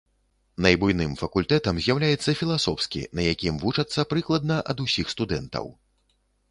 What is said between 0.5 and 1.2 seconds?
Найбуйным